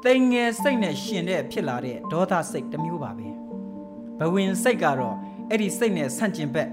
[0.06, 3.28] တိမ်ငယ်စိတ်နဲ့ရှင်တဲ့ဖြစ်လာတဲ့ဒေါသစိတ်တစ်မျိုးပါပဲ။
[4.20, 5.16] ဘဝင်စိတ်ကတော့
[5.50, 6.70] အဲ့ဒီစိတ်နဲ့ဆန့်ကျင်ဘက်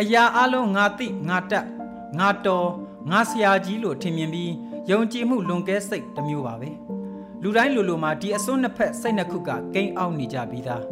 [0.00, 1.66] အရာအလုံးငါသိငါတတ်
[2.18, 2.68] ငါတော်
[3.10, 4.52] ငါဆရာကြီးလို့ထင်မြင်ပြီး
[4.90, 6.70] ယုံကြည်မှုလွန်ကဲစိတ်တစ်မျိုးပါပဲ
[7.42, 10.82] လူတိုင်းလူလူမှာဒီအစွန်းနှစ်ဖက်စိတ်နှစ်ခုကကိန်းအောင်နေကြပြီးသား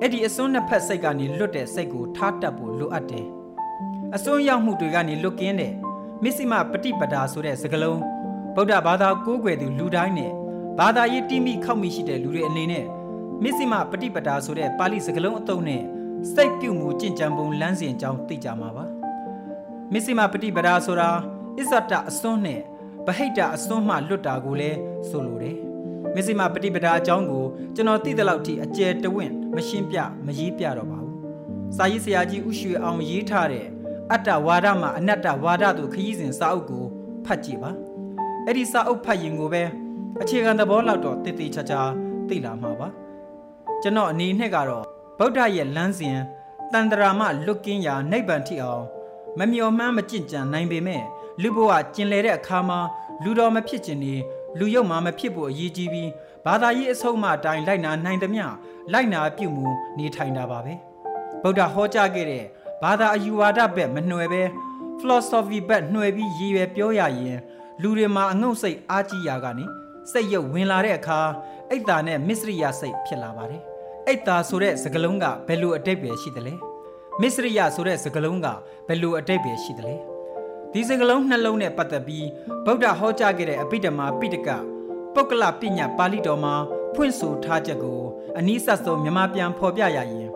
[0.00, 3.26] အဲ့ဒီအစွန်းနှစ်ဖက်စိတ်ကနေလွတ်တဲ့စိတ်ကိုထားတတ်ဖို့လိုအပ်တယ်
[4.14, 5.72] အစွန်းရောက်မှုတွေကနေလွတ်ကင်းတဲ့
[6.22, 8.00] မစ္စည်းမပฏิပဒါဆိုတဲ့စကားလုံး
[8.54, 10.32] ဗုဒ္ဓဘာသာကိုးကွယ်သူလူတိုင်းနဲ့
[10.78, 12.84] ဘာသာရေးတိမိခောက်မိရှိတဲ့လူတွေအနေနဲ့
[13.42, 15.82] မစ္စည်းမပฏิပဒါဆိုတဲ့ပါဠိစကားလုံးအသုံးနဲ့
[16.34, 18.84] စိတ်ပြုမှုကြင်ကြံပုံလမ်းစဉ်အကြောင်းသိကြမှာပါ
[19.92, 21.10] မစ္စည်းမပฏิပဒါဆိုတာ
[21.58, 22.60] အစ္ဆတအစွန်းနဲ့
[23.06, 25.56] ဗဟိတအစွန်းမှလွတ်တာကိုလည်းဆိုလိုတယ်
[26.14, 31.16] မစ္စည်းမပฏิပဒါအကြောင်းကိုကျွန်တော်သိတဲ့လောက်ထိအကျယ်တဝင့်မရှင်းပြမရေးပြတော့ပါဘူး
[31.76, 33.66] စာရေးဆရာကြီးဥရွှေအောင်ရေးထားတဲ့
[34.12, 36.84] အတ္တဝါဒမှာအနတ္တဝါဒတို့ခရီးစဉ်စာအုပ်ကို
[37.26, 37.70] ဖတ်ကြည့်ပါ
[38.46, 39.62] အဲ့ဒီစာအုပ်ဖတ်ရင်ကိုပဲ
[40.22, 41.80] အခြေခံသဘောလောက်တော့တည်တည်ချာချာ
[42.28, 42.88] သိလာမှာပါ
[43.82, 46.18] ကျွန်တော်အနေနဲ့ကတော့ ဗုဒ္ဓရဲ့လမ်းစဉ်
[46.72, 48.84] တန်တရာမှလွတ်ကင်းရာနိဗ္ဗာန်ထိအောင်
[49.38, 51.02] မမျော်မှန်းမကြင်ကြံနိုင်ပေမဲ့
[51.42, 52.78] လူဘဝကျင်လည်တဲ့အခါမှာ
[53.24, 54.14] လူတော်မဖြစ်ခြင်းနေ
[54.58, 56.10] လူယုံမှမဖြစ်ဖို့အရေးကြီးပြီး
[56.44, 58.44] ဘာသာရေးအဆုံးအမအတိုင်းလိုက်နာနိုင်သမျှ
[58.92, 59.66] လိုက်နာပြုမှု
[59.98, 60.74] နေထိုင်တာပါပဲ
[61.42, 62.44] ဗုဒ္ဓဟောကြားခဲ့တဲ့
[62.82, 64.42] ဘာသာအယူဝါဒဘက်မနှွယ်ပဲ
[64.98, 67.38] philosophy ဘက်နှွယ်ပြီးရည်ရွယ်ပြောရရင်
[67.82, 69.64] လူတွေမှာအငုတ်စိတ်အားကြီးရာကနေ
[70.12, 71.18] စိတ်ရုပ်ဝင်လာတဲ့အခါ
[71.70, 73.62] အိတ်တာနဲ့မစ္စရိယစိတ်ဖြစ်လာပါတယ်
[74.08, 76.54] အိတ်တာဆိုတဲ့စကားလုံးကဘယ်လိုအတိတ်ပဲရှိသလဲ
[77.20, 78.46] မစ္စရိယဆိုတဲ့စကားလုံးက
[78.88, 79.94] ဘယ်လိုအတိတ်ပဲရှိသလဲ
[80.72, 82.26] ဒီစကားလုံးနှလုံးနဲ့ပတ်သက်ပြီး
[82.64, 84.48] ဗုဒ္ဓဟောကြားခဲ့တဲ့အပိဓမ္မာပိဋက
[85.14, 86.54] ပုဂ္ဂလပညာပါဠိတော်မှာ
[86.94, 88.00] ဖွင့်ဆိုထားချက်ကို
[88.38, 90.30] အနည်းဆက်ဆုံးမြန်မာပြန်ဖော်ပြရရင်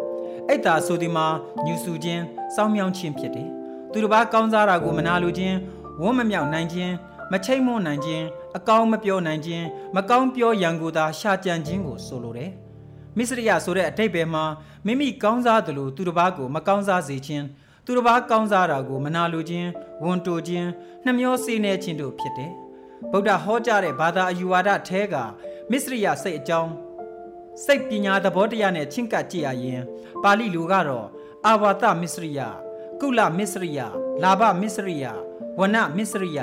[0.49, 1.27] အိတ်တာဆိုဒီမှာ
[1.67, 2.23] ညူစုခြင်း
[2.55, 3.49] စောင်းမြောင်းခြင်းဖြစ်တယ်
[3.93, 5.57] သူတစ်ပါးကောင်းစားတာကိုမနာလိုခြင်း
[6.03, 6.93] ဝန်းမမြောက်နိုင်ခြင်း
[7.33, 8.25] မချိတ်မွန်နိုင်ခြင်း
[8.57, 9.65] အကောင်းမပြောနိုင်ခြင်း
[9.97, 12.51] မကောင်းပြောရန်ကိုသာရှာကြံခြင်းကိုဆိုလိုတယ်
[13.21, 14.45] မစ္စရိယဆိုတဲ့အတိတ်ပဲမှာ
[14.87, 17.45] မိမိကောင်းစားသလိုသူတစ်ပါးကိုမကောင်းစားစေခြင်း
[17.85, 19.69] သူတစ်ပါးကောင်းစားတာကိုမနာလိုခြင်း
[20.05, 20.69] ဝန်တိုခြင်း
[21.05, 22.53] နှမျောစေနေခြင်းတို့ဖြစ်တယ်
[23.13, 25.15] ဗုဒ္ဓဟောကြားတဲ့ဘာသာအယူဝါဒထဲက
[25.71, 26.71] မစ္စရိယစိတ်အကြောင်း
[27.65, 29.83] စိတ်ပညာသဘောတရားနဲ့ချင်းကပ်ကြည့်ရရင်
[30.23, 31.07] ပါဠိလိုကတော့
[31.47, 32.41] အာဝါသမစ္စရိယ
[33.01, 33.81] ကုလမစ္စရိယ
[34.23, 35.05] လာဘမစ္စရိယ
[35.59, 36.41] ဝနမစ္စရိယ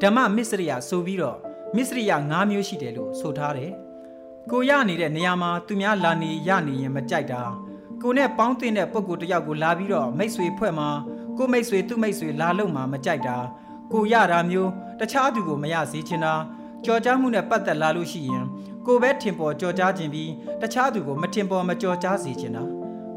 [0.00, 1.38] ဓမ္မမစ္စရိယဆိုပြီးတော့
[1.76, 3.72] မစ္စရိယ၅မျိုးရှိတယ်လို့ဆိုထားတယ်
[4.50, 7.42] ကိုရနေတဲ့နေရာမှာသူများလာနေရနေရင်မကြိုက်တာ
[8.02, 10.88] ကိုနဲ့ပေါင်းတင်တဲ့ပုံကိုတယောက်ကိုလာပြီးတော့မိတ်ဆွေဖွဲ့မှာ
[11.36, 13.36] ကိုမိတ်ဆွေသူ့မိတ်ဆွေလာလို့မှမကြိုက်တာ
[13.92, 16.34] ကိုရတာမျိုးတခြားသူကိုမရစေချင်တာ
[16.84, 18.44] ကြော်ကြားမှုနဲ့ပတ်သက်လာလို့ရှိရင်
[18.86, 20.32] ကိုပဲထင်ပေါ်ကြော်ကြားခြင်းပြီး
[20.62, 22.62] တခြားသူကိုမထင်ပေါ်မကြော်ကြားစေချင်တာ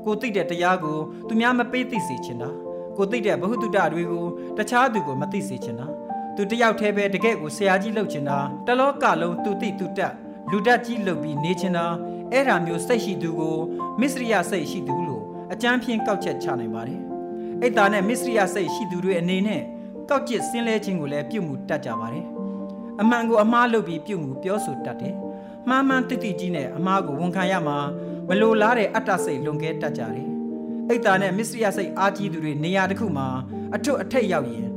[0.05, 2.49] ကိုသိတဲ့တရားကိုသူများမပေးသိစေချင်တာ
[2.97, 4.25] ကိုသိတဲ့ဘ ഹു တုတတွေကို
[4.57, 5.87] တခြားသူကိုမသိစေချင်တာ
[6.35, 10.13] သူတယောက်တည်းပဲတကယ့်ကိုဆရာကြီးလုပ်ချင်တာတလောကလုံးသူသိသူတက်
[10.49, 11.85] လူတက်ကြီးလုပ်ပြီးနေချင်တာ
[12.31, 13.57] အဲ့ဒါမျိုးစိတ်ရှိသူကို
[13.99, 15.23] မစ္စရိယစိတ်ရှိသူလို့
[15.53, 17.01] အကြမ်းဖြင့်ကောက်ချက်ချနိုင်ပါတယ်။
[17.61, 19.61] အိတ်သားနဲ့မစ္စရိယစိတ်ရှိသူတွေအနေနဲ့
[20.09, 22.25] ကောက်ကျစ်ဆင်းလဲခြင်းကိုလည်းပြုမှုတတ်ကြပါတယ်။
[23.01, 25.15] အမှန်ကိုအမှားလုပ်ပြီးပြုမှုပြောဆိုတတ်တယ်။
[25.69, 27.77] မှားမှန်တိတိကြီးနဲ့အမှားကိုဝန်ခံရမှာ
[28.27, 30.27] မလိုလားတဲ့အတ္တစိတ်လွန်ကဲတတ်ကြတယ်။
[30.89, 33.27] အိတ်သားနဲ့မစ္စရိယစိတ်အားကြီးသူတွေနေရာတစ်ခုမှာ
[33.75, 34.67] အထွတ်အထိပ်ရောက်ရင်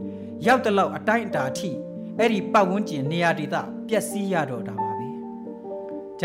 [0.46, 1.70] ရောက်တဲ့လောက်အတိုင်းအတာအထိ
[2.18, 3.56] အဲ့ဒီပတ်ဝန်းကျင်နေရာဒေသ
[3.88, 4.83] ပျက်စီးရတော့တာပါပဲ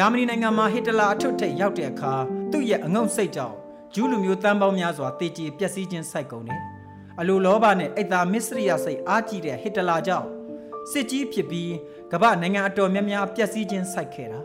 [0.02, 2.14] ဂျာမနီနိုင်ငံမှာဟစ်တလာအထွတ်ထိပ်ရောက်တဲ့အခါ
[2.52, 3.56] သူ့ရဲ့အငုံစိတ်ကြောင့်
[3.94, 6.62] ဂျူးလူမျိုးတန်းပေါင်းများစွာတေချေပျက်စီးခြင်းစိုက်ကုန်တယ်
[7.20, 10.28] အလိုလောဘနဲ့အိတ်သာမစ္စရိယစိတ်အားကြီးတဲ့ဟစ်တလာကြောင့်
[10.92, 11.72] စစ်ကြီးဖြစ်ပြီး
[12.12, 14.40] ကမ္ဘာနိုင်ငံအတော်များများပျက်စီးခြင်းစိုက်ခဲ့တာ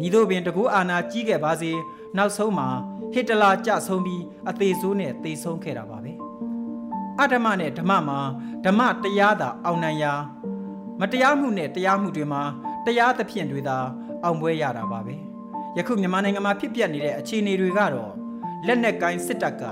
[0.00, 1.70] ညီတို့ပင်တကူအာနာကြီးခဲ့ပါစေ
[2.16, 2.68] နောက်ဆုံးမှာ
[3.12, 6.12] ဟစ်တလာကြဆုံးပြီးအသေးဆိုးနဲ့သေဆုံးခဲ့တာပါပဲ
[7.20, 8.18] အဓမ္မနဲ့ဓမ္မမှာ
[8.64, 10.12] ဓမ္မတရားသာအောင်နိုင်ရာ
[11.00, 12.42] မတရားမှုနဲ့တရားမှုတွေမှာ
[12.86, 13.78] တရားသဖြင့်တွေသာ
[14.24, 15.14] အောင်ပွဲရတာပါပဲ
[15.76, 18.12] ယခုမြန်မာနိုင်ငံမှာဖြစ်ပျက်နေတဲ့အခြေအနေတွေကတော့
[18.66, 19.64] လက်နက်ကိုင်းစစ်တပ်က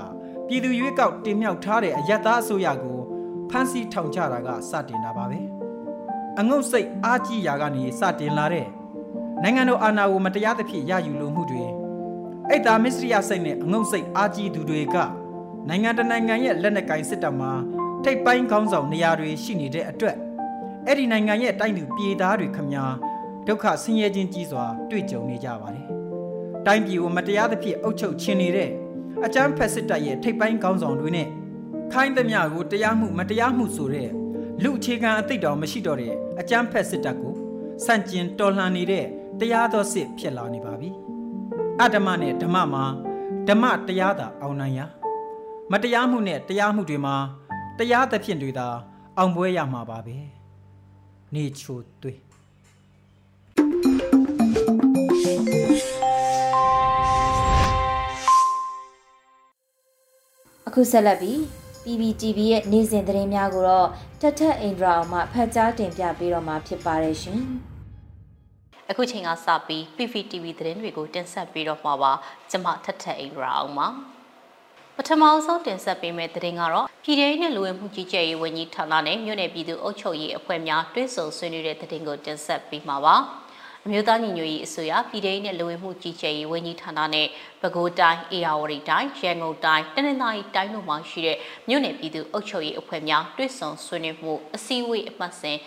[0.47, 2.99] ပြည်သူရွေးကောက်တင်မြှောက်ထားတဲ့အယက်သားအစိုးရကို
[3.49, 5.39] ဖမ်းဆီးထောင်ချတာကစတင်တာပါပဲ
[6.39, 8.67] အငုတ်စိတ်အားကြီးရာကနေစတင်လာတဲ့
[9.43, 11.63] နိုင်ငံတော်အာဏာကိုမတရားသဖြင့်ရယူလိုမှုတွေ
[12.49, 14.95] အိတ်သားမစ္စရိယစိတ်နဲ့အငုတ်စိတ်အားကြီးသူတွေက
[15.67, 17.51] နိုင်ငံတနိုင်ငံရဲ့လက်နက်ကိုင်စစ်တပ်မှာ
[18.03, 20.17] ထိပ်ပိုင်းခေါင်းဆောင်နေရာတွေရှိနေတဲ့အတွက်
[20.85, 22.85] အဲ့ဒီနိုင်ငံရဲ့တိုင်းသူပြည်သားတွေခမညာ
[23.49, 25.85] ဒုက္ခဆင်းရဲခြင်းကြီးစွာ တွေ့ကြုံနေကြပါတယ်။
[26.65, 28.69] တိုင်းပြည်ကိုမတရားသဖြင့်အုပ်ချုပ်ခြင်းနေတဲ့
[29.25, 31.27] အကြမ်းဖက်စစ်တပ်ရဲ့ထိပ်ပိုင်းခေါင်းဆောင်တွေနဲ့
[31.93, 34.09] ခိုင်းသမျှကိုတရားမှုမတရားမှုဆိုတဲ့
[34.63, 37.33] လူအခြေခံအသိတော်မရှိတော့တဲ့အကြမ်းဖက်စစ်တပ်ကို
[37.85, 39.05] စန့်ကျင်တော်လှန်နေတဲ့
[39.39, 40.89] တရားတော်စစ်ဖြစ်လာနေပါပြီ။
[41.81, 42.85] အဓမ္မနဲ့ဓမ္မမှာ
[43.47, 44.85] ဓမ္မတရားသာအောင်နိုင်ရာ
[45.71, 47.15] မတရားမှုနဲ့တရားမှုတွေမှာ
[47.79, 48.67] တရားသဖြင့်တွေသာ
[49.17, 50.17] အောင်ပွဲရမှာပါပဲ။
[51.33, 52.28] နေချိုသွေး
[60.67, 61.37] အခုဆက်လက်ပြီး
[61.83, 63.87] PPTV ရဲ့နေ့စဉ်သတင်းများကိုတော့
[64.21, 67.39] ထထအင်ဒရာအောင်မှဖတ်ကြားတင်ပြပေးတော့မှာဖြစ်ပါတယ်ရှင်။
[68.89, 72.11] အခုချိန်ကစပြီး PPTV သတင်းတွေကိုတင်ဆက်ပေးတော့မှာပါ။
[72.49, 73.87] ကျွန်မထထအင်ဒရာအောင်ပါ။
[74.97, 83.15] ပထမဆုံးတင်ဆက်ပေးမယ့်သတင်းကတော့ပြည်ထောင်နဲ့လူဝင်မှုကြီးကြပ်ရေးဝန်ကြီးဌာနနဲ့မြို့နယ်ပြည်သူ့အုပ်ချုပ်ရေးအဖွဲ့များတွဲဆုံဆွေးနွေးတဲ့သတင်းကိုတင်ဆက်ပေးမှာပါ။
[83.48, 83.48] အ
[83.91, 87.27] မျိုးသားညီညွတ်ရေးအစိုးရပြည်ထောင်နဲ့လူဝင်မှုကြီးကြပ်ရေးဝန်ကြီးဌာနနဲ့
[87.61, 95.57] ပဲခူးတိုင်းအေရဝတီတိုင်းရန်ကုန်တိုင်းတနင်္သာရီတိုင်းတို့မှာရှိတဲ့မြို့နယ်ပြည်သူ့အုပ်ချုပ်ရေးအဖွဲ့များတွဲဆုံဆွေးနွေးမှုအစည်းအဝေးအမှတ်စဉ်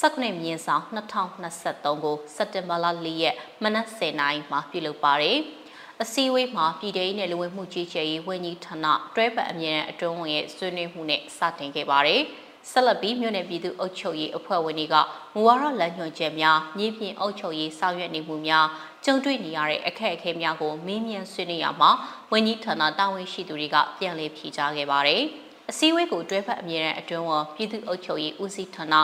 [0.00, 5.38] 19မြင်းဆောင်2023ကိုစက်တင်ဘာလ4ရက်မနက်10:00နာရီမှာပြုလုပ်ပါတယ်။
[6.02, 12.22] အစည်းအဝေးမှာပြည်ထောင်နဲ့လူဝင်မှုကြီးကြပ်ရေးဝန်ကြီးဌာနတွဲပတ်အမြဲအတွင်းဝင်ရဲ့ဆွေးနွေးမှုနဲ့စတင်ခဲ့ပါတယ်။
[12.70, 14.94] ဆက်လက်ပြီးမြို့နယ်ပြည်သူ့အုပ်ချုပ်ရေးအဖွဲ့ဝင်တွေက
[15.34, 18.66] မူဝါဒလမ်းညွှန်ချက်များမြေပြင်အုပ်ချုပ်ရေးဆောင်ရွက်နေမှုများ
[19.04, 21.90] ကြုံတွေ့နေရတဲ့အခက်အခဲများကိုမေးမြန်းဆွေးနွေးရမှာ
[22.32, 25.22] ဝန်ကြီးဌာနတာဝန်ရှိသူတွေကပြန်လည်ဖြေကြားခဲ့ပါတယ်။
[25.70, 28.94] အစည်းအဝေးကိုတွဲဖက်အမြဲတမ်းအတွင်းဝန်ပြည်သူ့အုပ်ချုပ်ရေးဦးစီးဌာန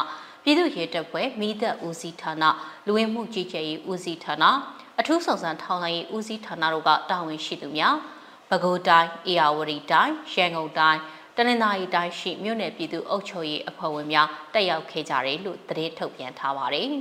[0.42, 2.45] ပြည်သူ့ရဲတပ်ဖွဲ့မိသက်ဦးစီးဌာန
[2.87, 4.45] လူဝင်မှုကြီးကြပ်ရေးဦးစီးဌာန
[5.01, 7.97] အထူးဆောင်ဆန်းထောင်လိုင်းရေးဦးစီးဌာနတို့ကတာဝန်ရှိသူများ
[8.51, 11.01] ပဲခူးတိုင်းအေရဝတီတိုင်းရန်ကုန်တိုင်း
[11.38, 16.88] တနင်္သာရီတိုင်းရှိမြို့နယ်ပြည်သူ့အုပ်ချုပ်ရေးအဖွဲ့ဝင်များတက်ရောက်ခဲ့ကြတယ်လို့သတင်းထုတ်ပြန်ထားပါတယ်။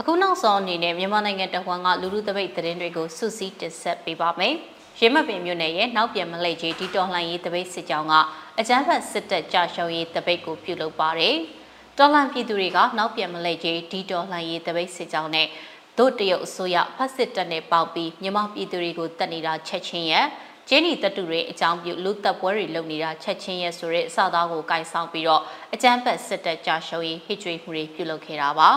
[0.00, 4.54] အခုနောက်ဆုံးအနေနဲ့မြန်မာနိုင်ငံတဝန်းကလူလူသပိတ်သတင်းတွေကိုစုစည်းတင်ဆက်ပေးပါမယ်။
[5.00, 8.14] ရဲမပင်မြို့နယ်ရဲ့နောက်ပြန်မလိတ်ကြီးဒီတော်လှန်ရေးတပိတ်စစ်ကြောင်းက
[8.58, 11.36] အကြမ်းဖက်စစ်တပ်ကြာရှုံးရေးတပိတ်ကိုပြုလုပ်ပါတယ်။
[11.98, 15.46] တော်လှန်ပြည်သူတွေကနောက်ပြန်မလိတ်ကြီးဒီတော်လှန်ရေးတပိတ်စစ်ကြောင်းနဲ့
[15.98, 20.26] တို့တရုတ်အစိုးရဖက်စစ်တပ်နဲ့ပေါက်ပြီးမြန်မာပြည်သူတွေကိုတတ်နေတာချက်ချင်းရဲ့
[20.68, 25.42] ကျင်းနီတတူတွေအကြောင်းပြုလူသက်ပွဲတွေလုပ်နေတာချက်ချင်းရဲ့ဆိုတဲ့အစသားကိုကိုင်ဆောင်ပြီးတော့
[25.74, 28.70] အကြမ်းဖက်စစ်တပ်ကြာရှုံးရေးဟစ်ကြွေးမှုတွေပြုလုပ်ခဲ့တာပါ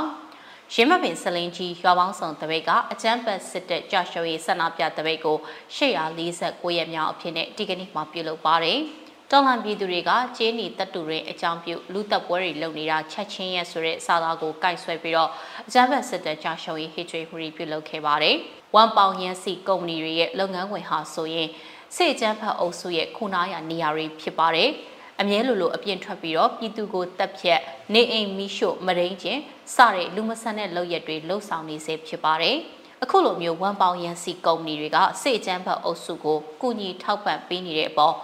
[0.73, 5.37] ရင်းမပင်စလင်းကြီးရွာပေါင်းဆောင်တပိတ်ကအကြမ်းဖက်စစ်တပ်ကြာရှုံးရေးဆန္ဒပြတပိတ်ကို
[5.77, 8.79] 849ရက်မြောက်အဖြစ်နဲ့ဒီကနေ့မှပြုလုပ်ပါတယ်။
[9.31, 15.29] တော်လန်ပြည်သူတွေကကျင်းနီတပ်တူတွေအကြောင်းပြုလူတပ်ပွဲတွေလုပ်နေတာချက်ချင်းရဲ့ဆိုတဲ့စာသားကိုကိုက်ဆွဲပြီးတော့
[15.67, 18.35] အကြမ်းဖက်စစ်တပ်ကြာရှုံးရေးဟစ်ကြွေးမှုတွေပြုလုပ်ခဲ့ပါတယ်။
[18.75, 21.47] ဝမ်ပေါင်ရန်စီကုမ္ပဏီတွေရဲ့လုပ်ငန်းဝင်ဟာဆိုရင်
[21.95, 24.69] စေကျန်းဖတ်အုပ်စုရဲ့ခုနာရနေရာတွေဖြစ်ပါတယ်။
[25.21, 27.61] အမြဲလိုလိုအပြင်းထွက်ပြီးတော့ပြည်သူကိုတပ်ဖြတ်
[27.93, 29.39] နေအိမ်မီးရှို့မရိန်ကျင်
[29.75, 32.57] စတဲ့လူမဆန်တဲ့လုပ်ရက်တွေလှုပ်ဆောင်နေစေဖြစ်ပါတယ်။
[33.03, 38.15] အခုလိုမျိုးဝန်ပေါင်ရန်စီကုမ္ပဏီတွေကစေချမ်းဘတ်အုပ်စုကိုကုညီထောက်ပံ့ပေးနေတဲ့အပေါ်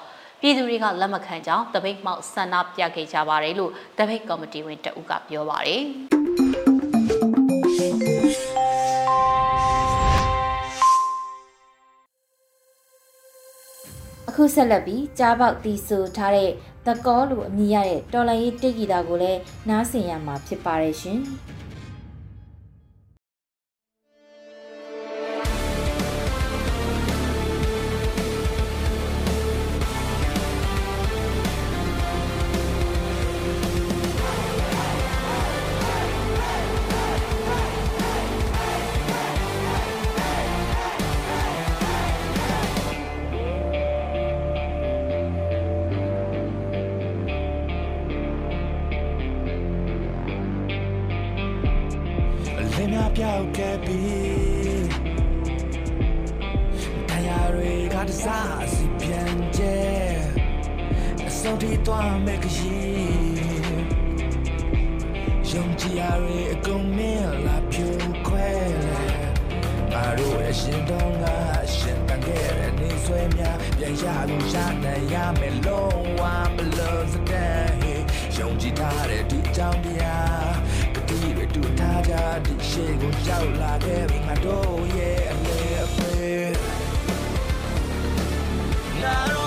[0.46, 5.82] ပြည်သူတွေကလက်မခံကြောင်းတပိတ်မှောက်ဆန္ဒပြခဲ့ကြပါတယ်လို့တပိတ်ကော်မတီဝင်တဦးကပြောပါတယ်
[14.30, 16.52] အခုဆက်လက်ပြီးကြားပေါက်တီဆိုထားတဲ့
[16.86, 21.22] သကောလို့အမည်ရတဲ့တော်လိုင်းရေးတိတ်ဂီတာကိုလည်းနားဆင်ရမှာဖြစ်ပါတယ်ရှင်။
[73.06, 76.22] ဆွဲများပြန်ရလို့ရနိုင်ရမယ်လုံးဝ
[76.56, 77.64] မလို့စတဲ့
[78.38, 80.54] ယုံကြည်ထားတဲ့ဒီကြောင့်တရား
[81.08, 82.14] တီတွေတူထားကြ
[82.46, 86.16] ဒီရှိကိုရောက်လာခဲ့ပြီငါတို့ရဲ့အလေအဖေ
[89.02, 89.43] ငါတို့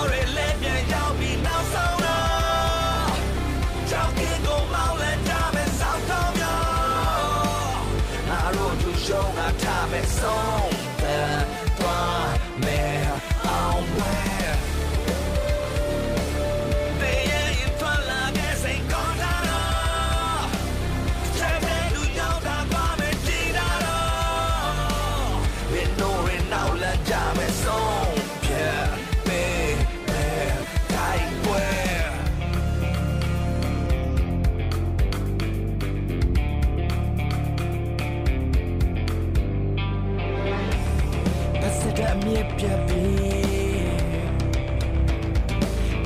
[41.97, 42.03] မြ
[42.39, 43.05] စ်ပြတ်ပြီ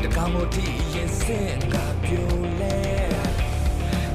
[0.01, 2.79] တကောင်မတီးရင်စင်ကပြိုလဲ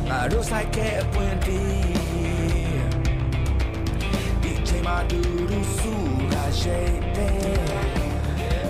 [0.09, 1.77] ငါတို့ဆိုင်ကဲအပွင့်တီး
[4.43, 5.93] ဒီချိန်မှာဒူရူဆူ
[6.33, 6.79] ကရှိ
[7.17, 7.37] တဲ့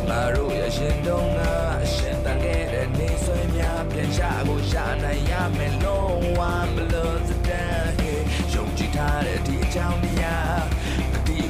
[0.08, 6.40] ငါတို့ရဲ့ရှင်တော့ငါအရှင်တန်ခဲ့တဲ့နေဆွေများပြန်ချကိုရှာနိုင်ရမယ်လုံးဝ
[6.74, 7.80] မလို့စတဲ့
[8.52, 10.75] ယုံကြည်ထားတဲ့ဒီအကြောင်းတရား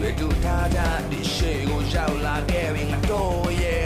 [0.00, 0.78] ပဲတို့ထားကြ
[1.10, 3.85] ဒီရှိကိုရောက်လာခဲ့ပြီငါတို့ရဲ့